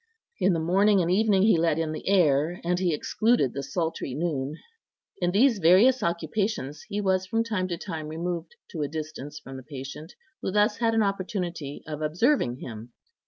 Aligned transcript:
In 0.39 0.53
the 0.53 0.59
morning 0.59 0.99
and 0.99 1.11
evening 1.11 1.43
he 1.43 1.59
let 1.59 1.77
in 1.77 1.91
the 1.91 2.07
air, 2.07 2.59
and 2.63 2.79
he 2.79 2.91
excluded 2.91 3.53
the 3.53 3.61
sultry 3.61 4.15
noon. 4.15 4.55
In 5.19 5.29
these 5.29 5.59
various 5.59 6.01
occupations 6.01 6.81
he 6.89 6.99
was 6.99 7.27
from 7.27 7.43
time 7.43 7.67
to 7.67 7.77
time 7.77 8.07
removed 8.07 8.55
to 8.71 8.81
a 8.81 8.87
distance 8.87 9.37
from 9.39 9.57
the 9.57 9.63
patient, 9.63 10.15
who 10.41 10.49
thus 10.49 10.77
had 10.77 10.95
an 10.95 11.03
opportunity 11.03 11.83
of 11.85 12.01
observing 12.01 12.55
him. 12.61 12.93